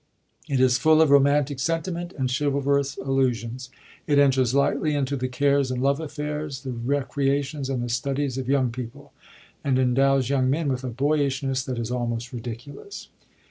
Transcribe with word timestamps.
It 0.49 0.59
is 0.59 0.79
full 0.79 0.99
of 0.99 1.11
romantic 1.11 1.59
sentiment 1.59 2.11
and 2.17 2.27
chivalrous 2.35 2.97
allusions. 2.97 3.69
It 4.07 4.17
enters 4.17 4.55
lightly 4.55 4.95
into 4.95 5.15
the 5.15 5.27
cares 5.27 5.69
and 5.69 5.79
love 5.79 5.99
affairs, 5.99 6.61
the 6.63 6.71
recreations 6.71 7.69
and 7.69 7.83
the 7.83 7.89
studies 7.89 8.39
of 8.39 8.49
young 8.49 8.71
people, 8.71 9.13
and 9.63 9.77
endows 9.77 10.27
young 10.27 10.49
men 10.49 10.69
with 10.69 10.83
a 10.83 10.89
boyishness 10.89 11.63
that 11.65 11.77
is 11.77 11.91
almost 11.91 12.33
ridiculous. 12.33 13.09